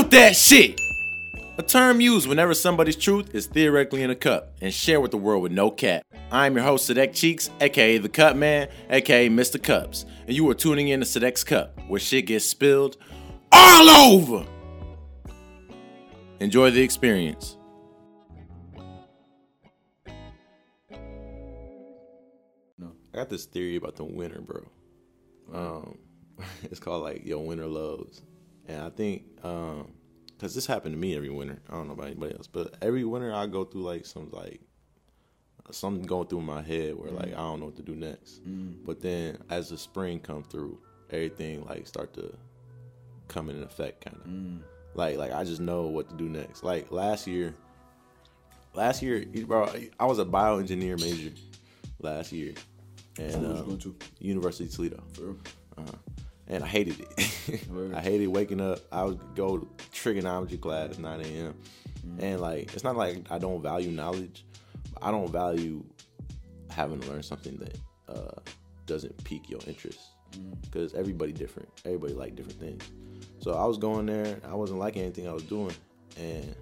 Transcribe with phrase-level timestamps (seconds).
[0.00, 0.80] spilled that shit!
[1.58, 5.18] A term used whenever somebody's truth is theoretically in a cup and shared with the
[5.18, 6.02] world with no cap.
[6.30, 9.62] I'm your host, Sadek Cheeks, aka The Cup Man, aka Mr.
[9.62, 12.96] Cups, and you are tuning in to Sadek's Cup, where shit gets spilled
[13.52, 14.46] all over.
[16.40, 17.58] Enjoy the experience.
[22.78, 22.92] No.
[23.12, 24.66] I got this theory about the winter, bro.
[25.52, 25.98] Um,
[26.62, 28.22] it's called like your winter lows,
[28.70, 29.90] and I think um,
[30.40, 31.58] cause this happened to me every winter.
[31.68, 34.60] I don't know about anybody else, but every winter I go through like some like
[35.70, 38.40] something going through my head where like I don't know what to do next.
[38.86, 40.78] But then as the spring come through,
[41.10, 42.36] everything like start to
[43.28, 44.26] come in effect, kind of.
[44.94, 46.62] Like like I just know what to do next.
[46.64, 47.54] Like last year,
[48.74, 51.32] last year, bro, I was a bioengineer major
[52.00, 52.54] last year,
[53.18, 53.96] and Where was going to?
[54.20, 55.02] University of Toledo.
[55.78, 55.92] Uh-huh.
[56.50, 57.94] And I hated it.
[57.94, 58.80] I hated waking up.
[58.90, 61.54] I would go to trigonometry class at 9 a.m.
[62.04, 62.22] Mm.
[62.22, 64.44] And like, it's not like I don't value knowledge.
[64.92, 65.84] But I don't value
[66.68, 68.40] having to learn something that uh,
[68.86, 70.00] doesn't pique your interest.
[70.32, 70.60] Mm.
[70.62, 71.68] Because everybody different.
[71.84, 72.82] Everybody like different things.
[73.38, 74.40] So I was going there.
[74.44, 75.74] I wasn't liking anything I was doing.
[76.18, 76.56] And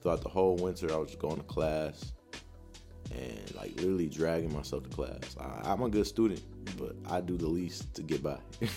[0.00, 2.12] throughout the whole winter, I was just going to class
[3.10, 5.36] and like literally dragging myself to class.
[5.40, 6.42] I, I'm a good student,
[6.78, 8.38] but I do the least to get by.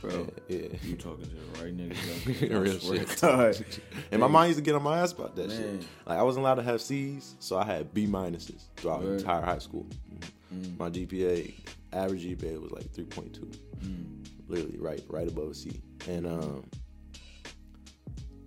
[0.00, 0.66] Bro, yeah.
[0.82, 2.50] you talking to the right niggas.
[2.50, 3.80] Real shit.
[4.12, 5.80] And my mom used to get on my ass about that Man.
[5.80, 5.88] shit.
[6.04, 9.20] Like I wasn't allowed to have C's, so I had B minuses throughout Word.
[9.20, 9.86] entire high school.
[10.54, 10.78] Mm.
[10.78, 11.54] My GPA,
[11.94, 14.26] average GPA was like 3.2, Mm.
[14.46, 15.80] literally right, right above a C.
[16.06, 16.64] And um,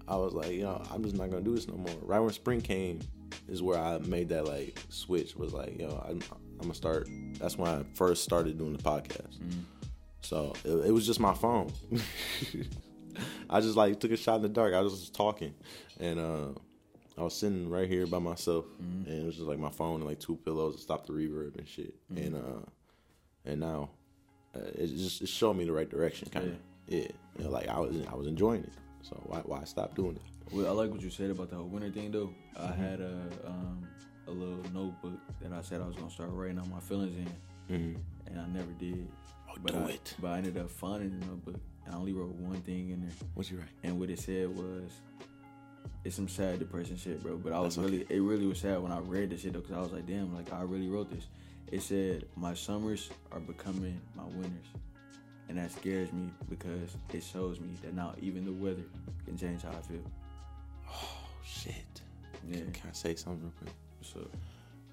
[0.07, 1.95] I was like, you know, I'm just not gonna do this no more.
[2.03, 2.99] Right when spring came,
[3.47, 5.35] is where I made that like switch.
[5.35, 7.07] Was like, yo, I'm, I'm gonna start.
[7.39, 9.37] That's when I first started doing the podcast.
[9.39, 9.63] Mm.
[10.21, 11.71] So it, it was just my phone.
[13.49, 14.73] I just like took a shot in the dark.
[14.73, 15.53] I was just talking,
[15.99, 16.47] and uh,
[17.17, 20.05] I was sitting right here by myself, and it was just like my phone and
[20.05, 21.95] like two pillows to stop the reverb and shit.
[22.15, 22.65] And uh,
[23.45, 23.89] and now
[24.55, 26.55] uh, it just it showed me the right direction, kind of.
[26.87, 28.73] Yeah, You know, like I was I was enjoying it.
[29.01, 30.21] So why why stop doing it?
[30.53, 32.33] Well, I like what you said about the whole winter thing, though.
[32.57, 33.13] I had a
[33.45, 33.87] um,
[34.27, 37.29] a little notebook that I said I was gonna start writing all my feelings in,
[37.75, 37.99] Mm-hmm.
[38.27, 39.07] and I never did.
[39.49, 40.15] Oh, But do I, it.
[40.21, 41.59] But I ended up finding the notebook.
[41.89, 43.67] I only wrote one thing in there, What you write?
[43.83, 44.91] and what it said was,
[46.03, 48.81] "It's some sad depression shit, bro." But I was That's really, it really was sad
[48.81, 51.09] when I read this shit though, because I was like, "Damn, like I really wrote
[51.09, 51.27] this."
[51.71, 54.67] It said, "My summers are becoming my winters."
[55.49, 58.83] And that scares me because it shows me that now even the weather
[59.25, 60.01] can change how I feel.
[60.89, 61.09] Oh
[61.45, 62.01] shit!
[62.49, 62.57] Yeah.
[62.73, 63.73] Can I say something real quick?
[64.01, 64.27] So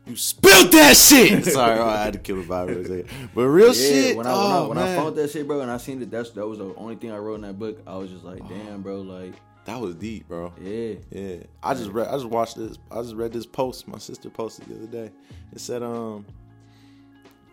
[0.06, 1.44] You spilled that shit.
[1.52, 2.88] Sorry, oh, I had to kill the vibe.
[2.88, 3.04] real.
[3.34, 4.16] But real shit.
[4.16, 6.10] When I, when, oh, I, when I found that shit, bro, and I seen that
[6.10, 8.40] that's that was the only thing I wrote in that book, I was just like,
[8.44, 8.48] Oh.
[8.48, 9.34] damn, bro, like,
[9.64, 10.52] that was deep, bro.
[10.60, 12.06] yeah, Yeah, I just read.
[12.08, 12.78] I just watched this.
[12.92, 15.10] I just read this post my sister posted the other day.
[15.52, 16.24] It said, um,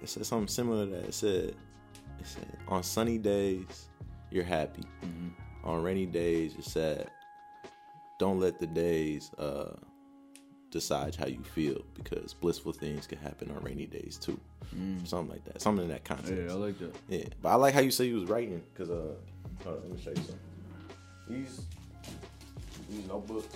[0.03, 1.05] it said something similar to that.
[1.05, 1.55] It said,
[2.67, 3.89] on sunny days
[4.29, 4.83] you're happy.
[5.03, 5.69] Mm-hmm.
[5.69, 7.09] On rainy days you're sad.
[8.17, 9.75] Don't let the days uh
[10.71, 14.39] decide how you feel because blissful things can happen on rainy days too.
[15.03, 15.61] Something like that.
[15.61, 16.31] Something in that context.
[16.31, 16.47] Mm.
[16.47, 16.95] yeah, I like that.
[17.09, 19.15] Yeah, but I like how you say you was writing because uh,
[19.63, 20.39] hold on, let me show you something.
[21.27, 21.65] These
[22.89, 23.55] these notebooks.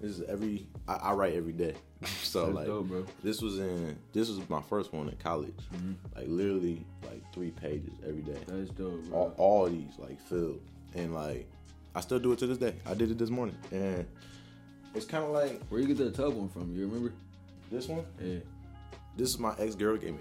[0.00, 1.74] This is every I, I write every day,
[2.22, 3.04] so That's like dope, bro.
[3.24, 5.54] this was in this was my first one in college.
[5.74, 5.92] Mm-hmm.
[6.16, 8.38] Like literally like three pages every day.
[8.46, 9.18] That's dope, bro.
[9.18, 10.60] All, all these like filled
[10.94, 11.48] and like
[11.94, 12.74] I still do it to this day.
[12.86, 14.06] I did it this morning and
[14.94, 16.74] it's kind of like Where you get that tub one from?
[16.76, 17.12] You remember?
[17.70, 18.04] this one.
[18.22, 18.38] Yeah,
[19.16, 20.20] This is my ex girl gave me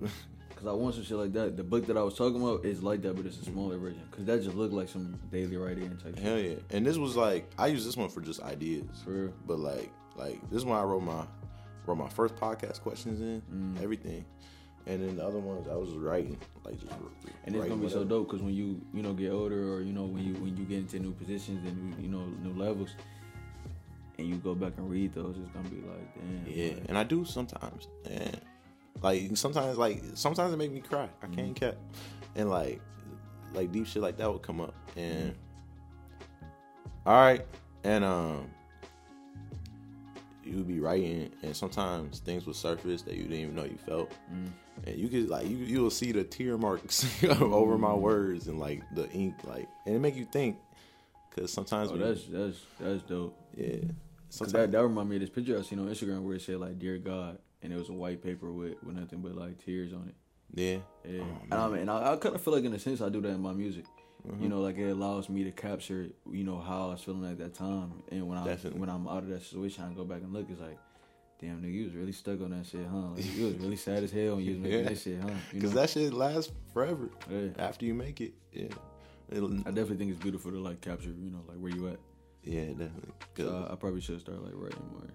[0.00, 0.10] this.
[0.64, 1.56] cause I want some shit like that.
[1.56, 4.02] The book that I was talking about is like that, but it's a smaller version.
[4.10, 6.14] Cause that just looked like some daily writing type.
[6.16, 6.24] shit.
[6.24, 6.54] Hell yeah!
[6.70, 9.02] And this was like I use this one for just ideas.
[9.04, 9.32] For real.
[9.46, 11.24] But like, like this is when I wrote my
[11.86, 13.82] wrote my first podcast questions in Mm.
[13.82, 14.24] everything,
[14.86, 16.92] and then the other ones I was writing, like just
[17.44, 19.92] And it's gonna be so dope because when you you know get older or you
[19.92, 22.90] know when you when you get into new positions and you know new levels,
[24.18, 26.44] and you go back and read those, it's gonna be like, damn.
[26.46, 28.40] Yeah, like, and I do sometimes, and
[29.04, 31.08] like sometimes, like sometimes it make me cry.
[31.22, 31.34] I Mm-hmm.
[31.34, 31.76] can't cap,
[32.34, 32.80] and like
[33.52, 37.08] like deep shit like that would come up, and Mm-hmm.
[37.08, 37.46] all right,
[37.84, 38.50] and um.
[40.46, 43.78] You would be writing, and sometimes things would surface that you didn't even know you
[43.86, 44.50] felt, Mm.
[44.86, 47.06] and you could like you you'll see the tear marks
[47.40, 50.58] over my words and like the ink, like, and it make you think,
[51.30, 53.34] because sometimes Oh, we, that's that's that's dope.
[53.56, 53.88] yeah, Cause
[54.28, 56.58] sometimes that that remind me of this picture I seen on Instagram where it said
[56.60, 59.92] like "Dear God" and it was a white paper with with nothing but like tears
[59.92, 60.14] on it.
[60.54, 60.78] yeah,
[61.12, 63.08] Yeah, Oh, and I mean, I, I kind of feel like in a sense I
[63.08, 63.86] do that in my music.
[64.26, 64.42] Mm-hmm.
[64.42, 67.38] You know, like it allows me to capture, you know, how I was feeling at
[67.38, 68.80] that time, and when I Definitely.
[68.80, 70.46] when I'm out of that situation, I go back and look.
[70.48, 70.78] It's like,
[71.40, 73.08] damn, nigga, you was really stuck on that shit, huh?
[73.14, 74.88] Like, you was really sad as hell when you was making Yeah.
[74.88, 75.28] that shit, huh?
[75.52, 77.48] Because that shit lasts forever yeah.
[77.58, 78.32] after you make it.
[78.52, 78.68] Yeah.
[79.30, 81.98] It'll, I definitely think it's beautiful to like capture, you know, like where you at.
[82.44, 83.12] yeah, definitely.
[83.36, 85.10] So I, I probably should start like writing more.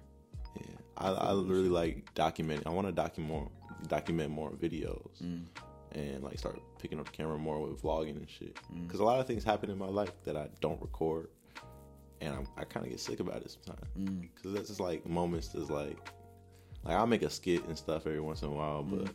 [1.00, 2.68] I, I really like documenting.
[2.68, 3.48] I want to document more,
[3.88, 5.46] document more videos, Mm.
[5.94, 8.56] and like start picking up the camera more with vlogging and shit.
[8.74, 8.84] Mm.
[8.88, 11.30] Because a lot of things happen in my life that I don't record,
[12.22, 13.88] and I'm, I kind of get sick about it sometimes.
[13.98, 14.30] Mm.
[14.36, 15.98] Because that's just like moments that's like,
[16.84, 19.14] like I'll make a skit and stuff every once in a while, but Mm.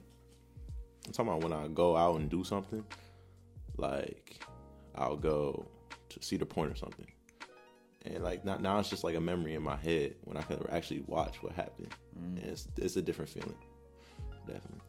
[1.06, 2.82] I'm talking about when I go out and do something,
[3.76, 4.38] like
[4.94, 5.66] I'll go
[6.08, 7.06] to Cedar Point or something.
[8.04, 10.64] And like now, now it's just like a memory in my head when I can
[10.70, 11.94] actually watch what happened.
[12.18, 12.42] Mm.
[12.42, 13.56] And it's it's a different feeling,
[14.46, 14.80] definitely.